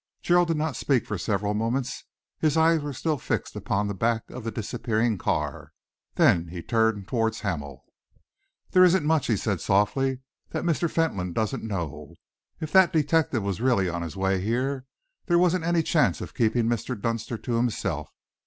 Gerald 0.23 0.47
did 0.47 0.57
not 0.57 0.75
speak 0.75 1.05
for 1.05 1.19
several 1.19 1.53
moments. 1.53 2.05
His 2.39 2.57
eyes 2.57 2.81
were 2.81 2.91
still 2.91 3.19
fixed 3.19 3.55
upon 3.55 3.85
the 3.87 3.93
back 3.93 4.27
of 4.31 4.43
the 4.43 4.49
disappearing 4.49 5.19
car. 5.19 5.73
Then 6.15 6.47
he 6.47 6.63
turned 6.63 7.07
towards 7.07 7.41
Hamel. 7.41 7.85
"There 8.71 8.83
isn't 8.83 9.05
much," 9.05 9.27
he 9.27 9.37
said 9.37 9.61
softly, 9.61 10.21
"that 10.49 10.63
Mr. 10.63 10.89
Fentolin 10.89 11.33
doesn't 11.33 11.63
know. 11.63 12.15
If 12.59 12.71
that 12.71 12.91
detective 12.91 13.43
was 13.43 13.61
really 13.61 13.89
on 13.89 14.01
his 14.01 14.17
way 14.17 14.41
here, 14.41 14.85
there 15.27 15.37
wasn't 15.37 15.65
any 15.65 15.83
chance 15.83 16.19
of 16.19 16.33
keeping 16.33 16.65
Mr. 16.65 16.99
Dunster 16.99 17.37
to 17.37 17.53
himself. 17.57 18.09